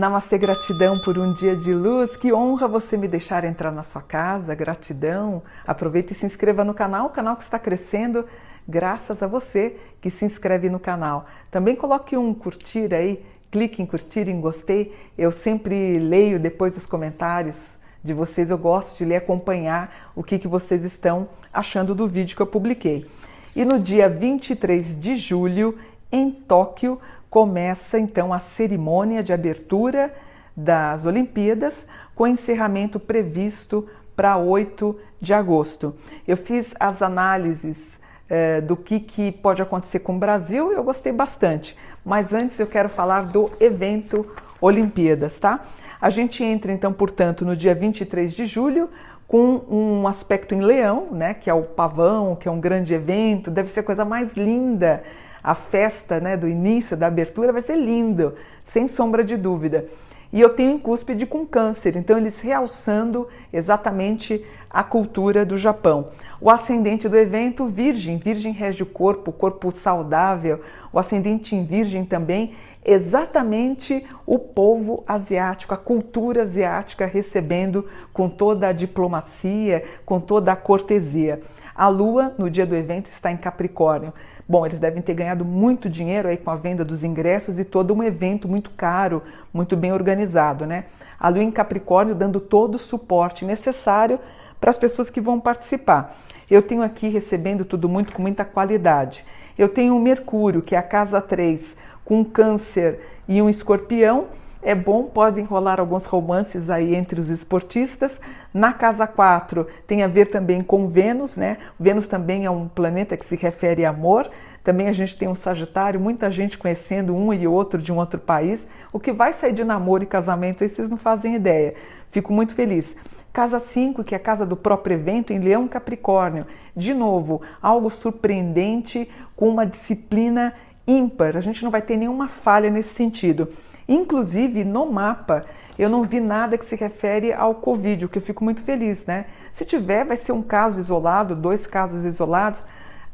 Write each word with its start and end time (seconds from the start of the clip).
Namastê, 0.00 0.38
gratidão 0.38 0.94
por 1.04 1.18
um 1.18 1.34
dia 1.34 1.54
de 1.56 1.74
luz. 1.74 2.16
Que 2.16 2.32
honra 2.32 2.66
você 2.66 2.96
me 2.96 3.06
deixar 3.06 3.44
entrar 3.44 3.70
na 3.70 3.82
sua 3.82 4.00
casa. 4.00 4.54
Gratidão. 4.54 5.42
Aproveite 5.66 6.12
e 6.12 6.16
se 6.16 6.24
inscreva 6.24 6.64
no 6.64 6.72
canal, 6.72 7.08
o 7.08 7.10
canal 7.10 7.36
que 7.36 7.42
está 7.42 7.58
crescendo 7.58 8.24
graças 8.68 9.22
a 9.22 9.26
você 9.26 9.76
que 10.00 10.08
se 10.08 10.24
inscreve 10.24 10.70
no 10.70 10.78
canal. 10.78 11.26
Também 11.50 11.74
coloque 11.74 12.16
um 12.16 12.32
curtir 12.32 12.94
aí, 12.94 13.22
clique 13.50 13.82
em 13.82 13.86
curtir, 13.86 14.28
em 14.28 14.40
gostei. 14.40 14.96
Eu 15.18 15.32
sempre 15.32 15.98
leio 15.98 16.38
depois 16.38 16.76
os 16.76 16.86
comentários 16.86 17.79
de 18.02 18.12
vocês. 18.12 18.50
Eu 18.50 18.58
gosto 18.58 18.96
de 18.96 19.04
ler, 19.04 19.16
acompanhar 19.16 20.10
o 20.14 20.22
que, 20.22 20.38
que 20.38 20.48
vocês 20.48 20.84
estão 20.84 21.28
achando 21.52 21.94
do 21.94 22.08
vídeo 22.08 22.36
que 22.36 22.42
eu 22.42 22.46
publiquei. 22.46 23.06
E 23.54 23.64
no 23.64 23.78
dia 23.78 24.08
23 24.08 24.98
de 24.98 25.16
julho, 25.16 25.78
em 26.10 26.30
Tóquio, 26.30 27.00
começa 27.28 27.98
então 27.98 28.32
a 28.32 28.38
cerimônia 28.38 29.22
de 29.22 29.32
abertura 29.32 30.14
das 30.56 31.06
Olimpíadas, 31.06 31.86
com 32.14 32.26
encerramento 32.26 32.98
previsto 32.98 33.88
para 34.14 34.36
8 34.36 34.98
de 35.20 35.32
agosto. 35.32 35.94
Eu 36.26 36.36
fiz 36.36 36.74
as 36.78 37.00
análises 37.00 38.00
eh, 38.30 38.60
do 38.60 38.76
que, 38.76 39.00
que 39.00 39.32
pode 39.32 39.60
acontecer 39.60 39.98
com 39.98 40.16
o 40.16 40.18
Brasil, 40.18 40.72
eu 40.72 40.82
gostei 40.82 41.12
bastante. 41.12 41.76
Mas 42.04 42.32
antes 42.32 42.58
eu 42.58 42.66
quero 42.66 42.88
falar 42.88 43.24
do 43.24 43.50
evento 43.60 44.26
Olimpíadas, 44.60 45.38
tá? 45.38 45.60
A 46.00 46.08
gente 46.08 46.42
entra 46.42 46.72
então, 46.72 46.92
portanto, 46.92 47.44
no 47.44 47.54
dia 47.54 47.74
23 47.74 48.32
de 48.32 48.46
julho 48.46 48.88
com 49.28 49.62
um 49.68 50.08
aspecto 50.08 50.54
em 50.54 50.60
leão, 50.60 51.08
né, 51.12 51.34
que 51.34 51.50
é 51.50 51.54
o 51.54 51.62
pavão, 51.62 52.34
que 52.34 52.48
é 52.48 52.50
um 52.50 52.58
grande 52.58 52.94
evento, 52.94 53.50
deve 53.50 53.70
ser 53.70 53.80
a 53.80 53.82
coisa 53.82 54.04
mais 54.04 54.34
linda 54.34 55.04
a 55.42 55.54
festa 55.54 56.20
né, 56.20 56.36
do 56.36 56.46
início, 56.46 56.96
da 56.96 57.06
abertura, 57.06 57.52
vai 57.52 57.62
ser 57.62 57.76
lindo, 57.76 58.34
sem 58.64 58.86
sombra 58.86 59.24
de 59.24 59.36
dúvida. 59.36 59.86
E 60.32 60.40
eu 60.40 60.50
tenho 60.50 60.70
em 60.70 60.78
cúspide 60.78 61.26
com 61.26 61.44
câncer, 61.44 61.96
então 61.96 62.16
eles 62.16 62.40
realçando 62.40 63.26
exatamente 63.52 64.44
a 64.70 64.84
cultura 64.84 65.44
do 65.44 65.58
Japão. 65.58 66.10
O 66.40 66.48
ascendente 66.48 67.08
do 67.08 67.16
evento, 67.16 67.66
virgem, 67.66 68.16
virgem 68.16 68.52
rege 68.52 68.84
o 68.84 68.86
corpo, 68.86 69.32
corpo 69.32 69.72
saudável, 69.72 70.60
o 70.92 70.98
ascendente 70.98 71.56
em 71.56 71.64
virgem 71.64 72.04
também, 72.04 72.54
exatamente 72.84 74.06
o 74.24 74.38
povo 74.38 75.02
asiático, 75.06 75.74
a 75.74 75.76
cultura 75.76 76.44
asiática 76.44 77.04
recebendo 77.06 77.86
com 78.12 78.28
toda 78.28 78.68
a 78.68 78.72
diplomacia, 78.72 79.84
com 80.06 80.20
toda 80.20 80.52
a 80.52 80.56
cortesia. 80.56 81.40
A 81.74 81.88
lua, 81.88 82.34
no 82.38 82.48
dia 82.48 82.66
do 82.66 82.76
evento, 82.76 83.06
está 83.06 83.32
em 83.32 83.36
Capricórnio. 83.36 84.12
Bom, 84.50 84.66
eles 84.66 84.80
devem 84.80 85.00
ter 85.00 85.14
ganhado 85.14 85.44
muito 85.44 85.88
dinheiro 85.88 86.26
aí 86.26 86.36
com 86.36 86.50
a 86.50 86.56
venda 86.56 86.84
dos 86.84 87.04
ingressos 87.04 87.60
e 87.60 87.64
todo 87.64 87.94
um 87.94 88.02
evento 88.02 88.48
muito 88.48 88.70
caro, 88.70 89.22
muito 89.54 89.76
bem 89.76 89.92
organizado, 89.92 90.66
né? 90.66 90.86
A 91.20 91.28
Lua 91.28 91.44
em 91.44 91.52
Capricórnio 91.52 92.16
dando 92.16 92.40
todo 92.40 92.74
o 92.74 92.78
suporte 92.78 93.44
necessário 93.44 94.18
para 94.60 94.70
as 94.70 94.76
pessoas 94.76 95.08
que 95.08 95.20
vão 95.20 95.38
participar. 95.38 96.16
Eu 96.50 96.62
tenho 96.62 96.82
aqui 96.82 97.08
recebendo 97.08 97.64
tudo 97.64 97.88
muito 97.88 98.12
com 98.12 98.22
muita 98.22 98.44
qualidade. 98.44 99.24
Eu 99.56 99.68
tenho 99.68 99.94
um 99.94 100.00
Mercúrio, 100.00 100.62
que 100.62 100.74
é 100.74 100.78
a 100.78 100.82
casa 100.82 101.20
3, 101.20 101.76
com 102.04 102.18
um 102.18 102.24
câncer 102.24 102.98
e 103.28 103.40
um 103.40 103.48
escorpião, 103.48 104.26
é 104.62 104.74
bom, 104.74 105.04
pode 105.04 105.40
enrolar 105.40 105.80
alguns 105.80 106.04
romances 106.04 106.68
aí 106.68 106.94
entre 106.94 107.18
os 107.18 107.30
esportistas. 107.30 108.20
Na 108.52 108.72
casa 108.72 109.06
4 109.06 109.66
tem 109.86 110.02
a 110.02 110.06
ver 110.06 110.26
também 110.26 110.60
com 110.60 110.86
Vênus, 110.88 111.36
né? 111.36 111.56
Vênus 111.78 112.06
também 112.06 112.44
é 112.44 112.50
um 112.50 112.68
planeta 112.68 113.16
que 113.16 113.24
se 113.24 113.36
refere 113.36 113.84
a 113.84 113.90
amor. 113.90 114.30
Também 114.62 114.88
a 114.88 114.92
gente 114.92 115.16
tem 115.16 115.28
um 115.28 115.34
Sagitário, 115.34 115.98
muita 115.98 116.30
gente 116.30 116.58
conhecendo 116.58 117.16
um 117.16 117.32
e 117.32 117.46
outro 117.46 117.80
de 117.80 117.90
um 117.90 117.96
outro 117.96 118.20
país. 118.20 118.68
O 118.92 119.00
que 119.00 119.12
vai 119.12 119.32
sair 119.32 119.54
de 119.54 119.64
namoro 119.64 120.02
e 120.02 120.06
casamento, 120.06 120.58
vocês 120.68 120.90
não 120.90 120.98
fazem 120.98 121.34
ideia. 121.34 121.74
Fico 122.10 122.32
muito 122.32 122.54
feliz. 122.54 122.94
Casa 123.32 123.58
5, 123.58 124.04
que 124.04 124.14
é 124.14 124.16
a 124.16 124.20
casa 124.20 124.44
do 124.44 124.56
próprio 124.56 124.94
evento, 124.94 125.32
em 125.32 125.38
Leão 125.38 125.66
Capricórnio. 125.66 126.46
De 126.76 126.92
novo, 126.92 127.40
algo 127.62 127.88
surpreendente 127.88 129.08
com 129.34 129.48
uma 129.48 129.64
disciplina 129.64 130.52
ímpar. 130.86 131.36
A 131.36 131.40
gente 131.40 131.62
não 131.62 131.70
vai 131.70 131.80
ter 131.80 131.96
nenhuma 131.96 132.28
falha 132.28 132.68
nesse 132.68 132.92
sentido. 132.92 133.48
Inclusive, 133.90 134.62
no 134.62 134.86
mapa, 134.86 135.42
eu 135.76 135.90
não 135.90 136.04
vi 136.04 136.20
nada 136.20 136.56
que 136.56 136.64
se 136.64 136.76
refere 136.76 137.32
ao 137.32 137.56
Covid, 137.56 138.04
o 138.04 138.08
que 138.08 138.18
eu 138.18 138.22
fico 138.22 138.44
muito 138.44 138.62
feliz, 138.62 139.04
né? 139.04 139.24
Se 139.52 139.64
tiver, 139.64 140.04
vai 140.04 140.16
ser 140.16 140.30
um 140.30 140.42
caso 140.42 140.78
isolado, 140.78 141.34
dois 141.34 141.66
casos 141.66 142.04
isolados, 142.04 142.62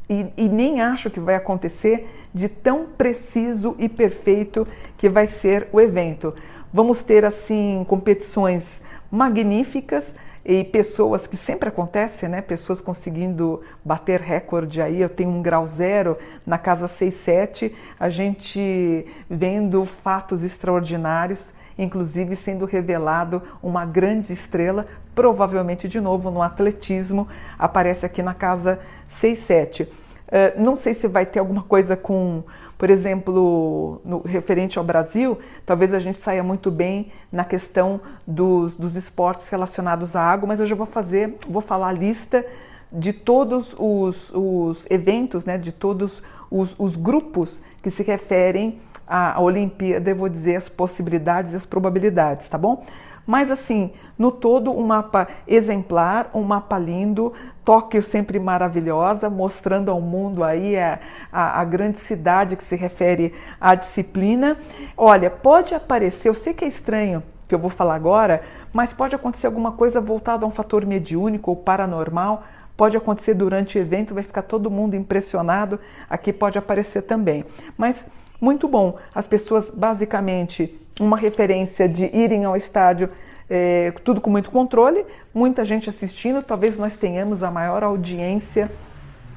e, 0.07 0.31
e, 0.37 0.47
nem 0.47 0.79
acho 0.79 1.09
que 1.09 1.19
vai 1.19 1.33
acontecer 1.33 2.07
de 2.31 2.47
tão 2.47 2.85
preciso 2.95 3.75
e 3.79 3.89
perfeito 3.89 4.67
que 4.97 5.09
vai 5.09 5.27
ser 5.27 5.67
o 5.73 5.81
evento. 5.81 6.31
Vamos 6.71 7.03
ter, 7.03 7.25
assim, 7.25 7.83
competições 7.89 8.83
magníficas 9.11 10.13
e 10.47 10.63
pessoas 10.63 11.27
que 11.27 11.35
sempre 11.35 11.67
acontece, 11.67 12.25
né? 12.25 12.41
Pessoas 12.41 12.79
conseguindo 12.79 13.61
bater 13.83 14.21
recorde 14.21 14.81
aí. 14.81 15.01
Eu 15.01 15.09
tenho 15.09 15.29
um 15.29 15.41
grau 15.41 15.67
zero 15.67 16.17
na 16.45 16.57
casa 16.57 16.87
67, 16.87 17.75
a 17.99 18.07
gente 18.07 19.05
vendo 19.29 19.83
fatos 19.83 20.45
extraordinários, 20.45 21.49
inclusive 21.77 22.37
sendo 22.37 22.63
revelado 22.63 23.43
uma 23.61 23.85
grande 23.85 24.31
estrela, 24.31 24.87
provavelmente 25.13 25.85
de 25.89 25.99
novo 25.99 26.31
no 26.31 26.41
atletismo, 26.41 27.27
aparece 27.59 28.05
aqui 28.05 28.23
na 28.23 28.33
casa 28.33 28.79
67. 29.05 30.06
Eh, 30.29 30.53
não 30.57 30.75
sei 30.75 30.93
se 30.93 31.07
vai 31.07 31.25
ter 31.25 31.39
alguma 31.39 31.63
coisa 31.63 31.95
com 31.95 32.43
por 32.77 32.91
exemplo, 32.91 33.99
no, 34.05 34.21
referente 34.21 34.77
ao 34.77 34.85
Brasil, 34.85 35.39
talvez 35.65 35.93
a 35.93 35.99
gente 35.99 36.19
saia 36.19 36.43
muito 36.43 36.69
bem 36.69 37.11
na 37.31 37.43
questão 37.43 37.99
dos, 38.25 38.77
dos 38.77 38.95
esportes 38.95 39.47
relacionados 39.47 40.15
à 40.15 40.21
água, 40.21 40.47
mas 40.47 40.59
eu 40.59 40.65
já 40.65 40.75
vou 40.75 40.85
fazer, 40.85 41.37
vou 41.49 41.61
falar 41.61 41.87
a 41.87 41.91
lista 41.91 42.45
de 42.91 43.11
todos 43.11 43.75
os, 43.77 44.31
os 44.31 44.85
eventos, 44.89 45.43
né, 45.43 45.57
de 45.57 45.71
todos 45.71 46.21
os, 46.51 46.75
os 46.77 46.95
grupos 46.95 47.63
que 47.81 47.89
se 47.89 48.03
referem 48.03 48.79
à 49.07 49.41
Olimpíada, 49.41 50.11
eu 50.11 50.15
vou 50.15 50.29
dizer 50.29 50.55
as 50.55 50.69
possibilidades 50.69 51.53
e 51.53 51.55
as 51.55 51.65
probabilidades, 51.65 52.47
tá 52.47 52.57
bom? 52.57 52.85
Mas 53.27 53.51
assim, 53.51 53.91
no 54.17 54.31
todo, 54.31 54.71
um 54.71 54.87
mapa 54.87 55.27
exemplar, 55.45 56.31
um 56.33 56.41
mapa 56.41 56.79
lindo, 56.79 57.33
Tóquio 57.65 58.01
sempre 58.01 58.39
maravilhosa, 58.39 59.29
mostrando 59.29 59.91
ao 59.91 59.99
mundo 59.99 60.41
aí 60.41 60.79
a, 60.79 60.99
a, 61.29 61.59
a, 61.59 61.65
grande 61.65 61.99
cidade 61.99 62.55
que 62.55 62.63
se 62.63 62.77
refere 62.77 63.35
à 63.59 63.75
disciplina. 63.75 64.57
Olha, 64.95 65.29
pode 65.29 65.75
aparecer, 65.75 66.29
eu 66.29 66.33
sei 66.33 66.53
que 66.53 66.63
é 66.63 66.67
estranho 66.69 67.21
que 67.45 67.53
eu 67.53 67.59
vou 67.59 67.69
falar 67.69 67.95
agora, 67.95 68.41
mas 68.71 68.93
pode 68.93 69.15
acontecer 69.15 69.47
alguma 69.47 69.73
coisa 69.73 69.99
voltada 69.99 70.45
a 70.45 70.47
um 70.47 70.51
fator 70.51 70.85
mediúnico 70.85 71.51
ou 71.51 71.57
paranormal. 71.57 72.43
Pode 72.75 72.95
acontecer 72.95 73.33
durante 73.33 73.77
o 73.77 73.81
evento, 73.81 74.13
vai 74.13 74.23
ficar 74.23 74.43
todo 74.43 74.69
mundo 74.69 74.95
impressionado. 74.95 75.79
Aqui 76.09 76.31
pode 76.31 76.57
aparecer 76.57 77.01
também. 77.01 77.43
Mas 77.77 78.05
muito 78.39 78.67
bom. 78.67 78.97
As 79.13 79.27
pessoas, 79.27 79.69
basicamente, 79.69 80.77
uma 80.99 81.17
referência 81.17 81.87
de 81.87 82.05
irem 82.15 82.45
ao 82.45 82.55
estádio, 82.55 83.09
é, 83.49 83.91
tudo 84.03 84.19
com 84.19 84.29
muito 84.29 84.51
controle, 84.51 85.05
muita 85.33 85.63
gente 85.63 85.89
assistindo. 85.89 86.41
Talvez 86.41 86.77
nós 86.77 86.97
tenhamos 86.97 87.43
a 87.43 87.51
maior 87.51 87.83
audiência 87.83 88.69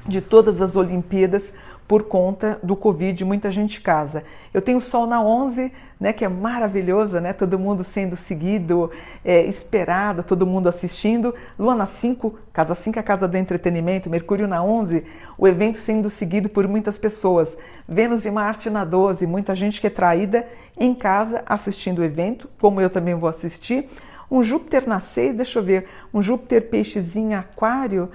de 0.07 0.21
todas 0.21 0.61
as 0.61 0.77
Olimpíadas 0.77 1.53
por 1.91 2.05
conta 2.05 2.57
do 2.63 2.77
Covid, 2.77 3.25
muita 3.25 3.51
gente 3.51 3.81
casa. 3.81 4.23
Eu 4.55 4.63
tenho 4.63 4.81
Sol 4.81 5.09
na 5.09 5.21
11, 5.21 5.73
né, 5.99 6.13
que 6.13 6.25
é 6.25 6.29
maravilhosa, 6.29 7.21
né, 7.21 7.33
todo 7.33 7.59
mundo 7.59 7.83
sendo 7.83 8.17
seguido, 8.17 8.93
é, 9.25 9.43
esperado, 9.43 10.23
todo 10.23 10.47
mundo 10.47 10.69
assistindo. 10.69 11.35
Lua 11.59 11.75
na 11.75 11.87
5, 11.87 12.39
casa 12.53 12.77
5 12.77 12.97
é 12.97 13.01
a 13.01 13.03
casa 13.03 13.27
do 13.27 13.37
entretenimento, 13.37 14.09
Mercúrio 14.09 14.47
na 14.47 14.63
11, 14.63 15.05
o 15.37 15.49
evento 15.49 15.79
sendo 15.79 16.09
seguido 16.09 16.49
por 16.49 16.69
muitas 16.69 16.97
pessoas. 16.97 17.59
Vênus 17.89 18.25
e 18.25 18.31
Marte 18.31 18.71
na 18.71 18.85
12, 18.85 19.27
muita 19.27 19.57
gente 19.57 19.81
que 19.81 19.89
é 19.89 19.91
traída 19.91 20.47
em 20.79 20.95
casa 20.95 21.43
assistindo 21.45 21.99
o 21.99 22.05
evento, 22.05 22.49
como 22.61 22.81
eu 22.81 22.89
também 22.89 23.17
vou 23.17 23.29
assistir. 23.29 23.89
Um 24.31 24.45
Júpiter 24.45 24.89
na 24.89 25.01
6, 25.01 25.35
deixa 25.35 25.59
eu 25.59 25.65
ver, 25.65 25.89
um 26.15 26.23
Júpiter 26.23 26.69
peixes 26.69 27.17
em 27.17 27.35
aquário, 27.35 28.09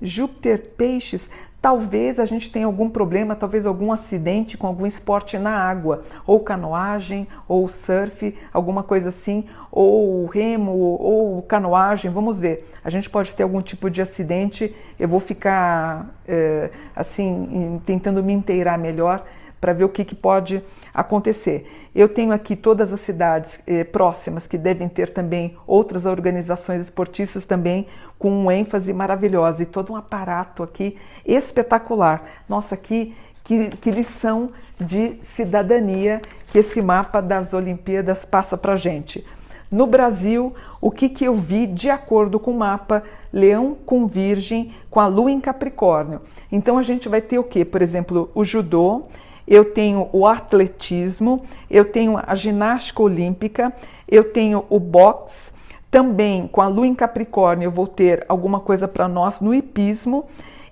Júpiter 0.00 0.74
peixes, 0.76 1.28
talvez 1.66 2.20
a 2.20 2.24
gente 2.24 2.48
tenha 2.48 2.64
algum 2.64 2.88
problema, 2.88 3.34
talvez 3.34 3.66
algum 3.66 3.92
acidente 3.92 4.56
com 4.56 4.68
algum 4.68 4.86
esporte 4.86 5.36
na 5.36 5.50
água, 5.50 6.04
ou 6.24 6.38
canoagem, 6.38 7.26
ou 7.48 7.68
surf, 7.68 8.38
alguma 8.52 8.84
coisa 8.84 9.08
assim, 9.08 9.46
ou 9.68 10.26
remo, 10.26 10.70
ou 10.70 11.42
canoagem, 11.42 12.08
vamos 12.08 12.38
ver. 12.38 12.72
A 12.84 12.88
gente 12.88 13.10
pode 13.10 13.34
ter 13.34 13.42
algum 13.42 13.60
tipo 13.60 13.90
de 13.90 14.00
acidente, 14.00 14.76
eu 14.96 15.08
vou 15.08 15.18
ficar 15.18 16.08
é, 16.28 16.70
assim, 16.94 17.82
tentando 17.84 18.22
me 18.22 18.32
inteirar 18.32 18.78
melhor 18.78 19.24
para 19.60 19.72
ver 19.72 19.84
o 19.84 19.88
que, 19.88 20.04
que, 20.04 20.14
pode 20.14 20.62
acontecer. 20.92 21.88
Eu 21.94 22.08
tenho 22.08 22.32
aqui 22.32 22.54
todas 22.54 22.92
as 22.92 23.00
cidades 23.00 23.60
eh, 23.66 23.84
próximas 23.84 24.46
que 24.46 24.58
devem 24.58 24.88
ter 24.88 25.10
também 25.10 25.56
outras 25.66 26.04
organizações 26.06 26.80
esportistas 26.80 27.46
também 27.46 27.86
com 28.18 28.30
um 28.30 28.50
ênfase 28.50 28.92
maravilhosa 28.92 29.62
e 29.62 29.66
todo 29.66 29.92
um 29.92 29.96
aparato 29.96 30.62
aqui 30.62 30.96
espetacular. 31.24 32.22
Nossa, 32.48 32.74
aqui 32.74 33.14
que, 33.42 33.68
que 33.68 33.90
lição 33.90 34.50
de 34.78 35.18
cidadania 35.22 36.20
que 36.50 36.58
esse 36.58 36.82
mapa 36.82 37.20
das 37.20 37.54
Olimpíadas 37.54 38.24
passa 38.24 38.56
para 38.56 38.76
gente. 38.76 39.24
No 39.70 39.86
Brasil, 39.86 40.54
o 40.80 40.90
que, 40.90 41.08
que 41.08 41.24
eu 41.24 41.34
vi 41.34 41.66
de 41.66 41.90
acordo 41.90 42.38
com 42.38 42.52
o 42.52 42.58
mapa 42.58 43.02
Leão 43.32 43.76
com 43.84 44.06
Virgem, 44.06 44.72
com 44.88 45.00
a 45.00 45.06
Lua 45.06 45.30
em 45.30 45.40
Capricórnio. 45.40 46.20
Então 46.50 46.78
a 46.78 46.82
gente 46.82 47.08
vai 47.08 47.20
ter 47.20 47.38
o 47.38 47.44
que? 47.44 47.64
Por 47.64 47.82
exemplo, 47.82 48.30
o 48.34 48.44
judô, 48.44 49.02
eu 49.46 49.64
tenho 49.64 50.08
o 50.12 50.26
atletismo, 50.26 51.42
eu 51.70 51.84
tenho 51.84 52.20
a 52.24 52.34
ginástica 52.34 53.02
olímpica, 53.02 53.72
eu 54.08 54.24
tenho 54.24 54.64
o 54.68 54.80
boxe, 54.80 55.50
também 55.90 56.46
com 56.46 56.60
a 56.60 56.68
Lua 56.68 56.86
em 56.86 56.94
Capricórnio 56.94 57.66
eu 57.66 57.70
vou 57.70 57.86
ter 57.86 58.24
alguma 58.28 58.60
coisa 58.60 58.86
para 58.86 59.08
nós 59.08 59.40
no 59.40 59.54
hipismo. 59.54 60.26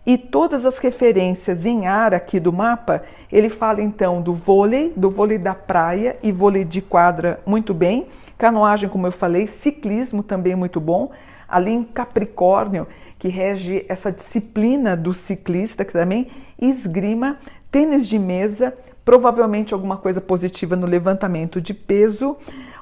E 0.07 0.19
todas 0.19 0.67
as 0.67 0.77
referências 0.77 1.65
em 1.65 1.87
ar 1.87 2.13
aqui 2.13 2.39
do 2.39 2.53
mapa, 2.53 3.03
ele 3.33 3.49
fala 3.49 3.81
então 3.81 4.21
do 4.21 4.35
vôlei, 4.35 4.93
do 4.95 5.09
vôlei 5.09 5.39
da 5.39 5.55
praia 5.55 6.19
e 6.23 6.31
vôlei 6.31 6.63
de 6.63 6.83
quadra 6.83 7.41
muito 7.47 7.73
bem, 7.73 8.07
canoagem, 8.37 8.87
como 8.87 9.07
eu 9.07 9.13
falei, 9.13 9.47
ciclismo 9.47 10.23
também 10.23 10.55
muito 10.55 10.79
bom, 10.79 11.11
ali 11.49 11.73
em 11.73 11.85
Capricórnio, 11.85 12.87
que 13.19 13.29
rege 13.29 13.85
essa 13.89 14.13
disciplina 14.13 14.97
do 14.97 15.15
ciclista, 15.15 15.85
que 15.85 15.93
também 15.93 16.31
esgrima, 16.61 17.39
tênis 17.71 18.07
de 18.07 18.19
mesa, 18.19 18.75
provavelmente 19.05 19.75
alguma 19.75 19.97
coisa 19.97 20.21
positiva 20.21 20.77
no 20.77 20.87
levantamento 20.87 21.61
de 21.61 21.75
peso, 21.75 22.37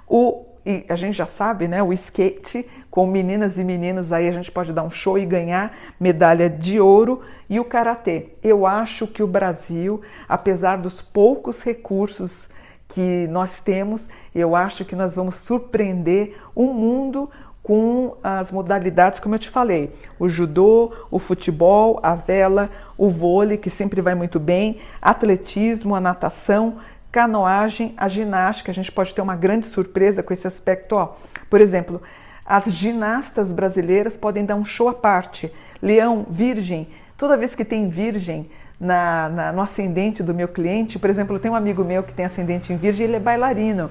o 0.06 0.47
e 0.64 0.85
a 0.88 0.94
gente 0.94 1.17
já 1.17 1.26
sabe, 1.26 1.67
né, 1.67 1.82
o 1.82 1.93
skate 1.93 2.69
com 2.91 3.06
meninas 3.06 3.59
e 3.59 3.64
meninos 3.64 4.12
aí 4.12 4.29
a 4.29 4.32
gente 4.32 4.50
pode 4.50 4.73
dar 4.73 4.85
um 4.85 4.91
show 4.91 5.19
e 5.19 5.26
ganhar 5.26 5.76
medalha 5.99 6.49
de 6.49 6.79
ouro 6.79 7.23
e 7.50 7.59
o 7.59 7.64
karatê. 7.64 8.29
Eu 8.43 8.64
acho 8.64 9.06
que 9.06 9.23
o 9.23 9.26
Brasil, 9.26 10.03
apesar 10.29 10.76
dos 10.76 11.03
poucos 11.03 11.62
recursos 11.62 12.49
que 12.88 13.26
nós 13.29 13.61
temos, 13.61 14.09
eu 14.35 14.55
acho 14.55 14.85
que 14.85 14.94
nós 14.94 15.14
vamos 15.14 15.37
surpreender 15.37 16.37
o 16.55 16.73
mundo 16.73 17.29
com 17.62 18.17
as 18.23 18.50
modalidades, 18.50 19.20
como 19.20 19.37
eu 19.37 19.38
te 19.38 19.49
falei, 19.49 19.94
o 20.19 20.29
judô, 20.29 20.93
o 21.11 21.19
futebol, 21.19 22.00
a 22.03 22.14
vela, 22.14 22.69
o 22.99 23.09
vôlei, 23.09 23.56
que 23.56 23.70
sempre 23.70 24.00
vai 24.00 24.14
muito 24.14 24.41
bem, 24.41 24.81
atletismo, 25.00 25.94
a 25.94 26.00
natação, 26.00 26.79
canoagem, 27.12 27.94
a 27.97 28.09
ginástica, 28.09 28.73
a 28.73 28.75
gente 28.75 28.91
pode 28.91 29.14
ter 29.14 29.20
uma 29.20 29.37
grande 29.37 29.67
surpresa 29.67 30.23
com 30.23 30.32
esse 30.32 30.47
aspecto. 30.47 30.97
Ó. 30.97 31.14
Por 31.49 31.61
exemplo, 31.61 32.03
as 32.44 32.64
ginastas 32.64 33.53
brasileiras 33.53 34.17
podem 34.17 34.44
dar 34.44 34.56
um 34.56 34.64
show 34.64 34.88
à 34.88 34.94
parte. 34.94 35.53
Leão, 35.81 36.26
Virgem, 36.29 36.88
toda 37.17 37.37
vez 37.37 37.55
que 37.55 37.64
tem 37.64 37.88
Virgem 37.88 38.50
na, 38.81 39.29
na, 39.29 39.53
no 39.53 39.61
ascendente 39.61 40.23
do 40.23 40.35
meu 40.35 40.49
cliente, 40.49 40.99
por 40.99 41.11
exemplo, 41.11 41.38
tem 41.38 41.50
um 41.50 41.55
amigo 41.55 41.85
meu 41.85 42.03
que 42.03 42.12
tem 42.12 42.25
ascendente 42.25 42.73
em 42.73 42.76
Virgem, 42.76 43.06
ele 43.06 43.17
é 43.17 43.20
bailarino. 43.20 43.91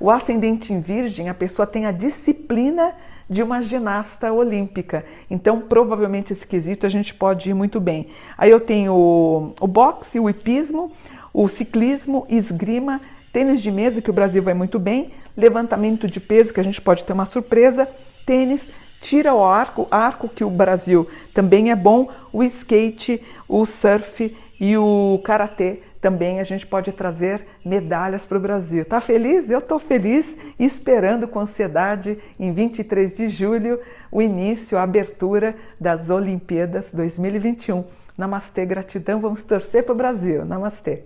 O 0.00 0.10
ascendente 0.10 0.72
em 0.72 0.80
Virgem, 0.80 1.28
a 1.28 1.34
pessoa 1.34 1.66
tem 1.66 1.84
a 1.84 1.92
disciplina 1.92 2.94
de 3.28 3.42
uma 3.42 3.62
ginasta 3.62 4.32
olímpica. 4.32 5.04
Então, 5.30 5.60
provavelmente 5.60 6.32
esse 6.32 6.46
quesito 6.46 6.86
a 6.86 6.88
gente 6.88 7.14
pode 7.14 7.50
ir 7.50 7.54
muito 7.54 7.78
bem. 7.78 8.08
Aí 8.36 8.50
eu 8.50 8.58
tenho 8.58 8.94
o, 8.94 9.54
o 9.60 9.66
boxe, 9.68 10.18
o 10.18 10.28
hipismo, 10.28 10.90
o 11.34 11.46
ciclismo, 11.46 12.26
esgrima, 12.30 13.00
tênis 13.30 13.60
de 13.60 13.70
mesa, 13.70 14.00
que 14.00 14.10
o 14.10 14.14
Brasil 14.14 14.42
vai 14.42 14.54
muito 14.54 14.78
bem, 14.78 15.12
levantamento 15.36 16.06
de 16.06 16.18
peso, 16.18 16.52
que 16.52 16.60
a 16.60 16.64
gente 16.64 16.80
pode 16.80 17.04
ter 17.04 17.12
uma 17.12 17.26
surpresa, 17.26 17.86
tênis, 18.24 18.68
tira 19.00 19.34
o 19.34 19.44
arco, 19.44 19.86
arco 19.90 20.28
que 20.28 20.42
o 20.42 20.50
Brasil 20.50 21.06
também 21.34 21.70
é 21.70 21.76
bom, 21.76 22.08
o 22.32 22.42
skate, 22.42 23.22
o 23.46 23.64
surf 23.66 24.36
e 24.58 24.76
o 24.76 25.20
karatê 25.22 25.80
também 26.00 26.40
a 26.40 26.44
gente 26.44 26.66
pode 26.66 26.92
trazer 26.92 27.44
medalhas 27.64 28.24
para 28.24 28.38
o 28.38 28.40
Brasil. 28.40 28.84
Tá 28.84 29.00
feliz? 29.00 29.50
Eu 29.50 29.58
estou 29.58 29.78
feliz, 29.78 30.36
esperando 30.58 31.28
com 31.28 31.40
ansiedade 31.40 32.18
em 32.38 32.52
23 32.52 33.14
de 33.14 33.28
julho 33.28 33.78
o 34.10 34.22
início, 34.22 34.78
a 34.78 34.82
abertura 34.82 35.54
das 35.78 36.08
Olimpíadas 36.08 36.92
2021. 36.92 37.84
Namastê, 38.16 38.64
gratidão, 38.64 39.20
vamos 39.20 39.42
torcer 39.42 39.84
para 39.84 39.92
o 39.92 39.96
Brasil. 39.96 40.44
Namastê. 40.44 41.04